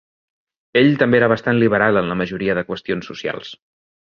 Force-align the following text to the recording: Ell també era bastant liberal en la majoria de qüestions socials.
Ell 0.81 0.89
també 1.01 1.19
era 1.19 1.29
bastant 1.33 1.59
liberal 1.65 2.01
en 2.01 2.09
la 2.13 2.17
majoria 2.25 2.59
de 2.61 2.67
qüestions 2.71 3.11
socials. 3.13 3.53